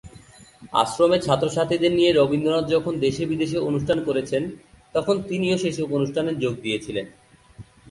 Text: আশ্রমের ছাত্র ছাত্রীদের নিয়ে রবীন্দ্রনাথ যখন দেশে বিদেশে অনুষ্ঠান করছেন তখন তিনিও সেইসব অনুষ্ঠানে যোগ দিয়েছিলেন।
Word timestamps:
আশ্রমের 0.73 1.21
ছাত্র 1.21 1.47
ছাত্রীদের 1.49 1.93
নিয়ে 1.95 2.11
রবীন্দ্রনাথ 2.11 2.65
যখন 2.69 2.93
দেশে 2.99 3.23
বিদেশে 3.25 3.57
অনুষ্ঠান 3.59 3.97
করছেন 4.07 4.43
তখন 4.95 5.15
তিনিও 5.29 5.55
সেইসব 5.57 5.87
অনুষ্ঠানে 5.97 6.31
যোগ 6.35 6.53
দিয়েছিলেন। 6.61 7.05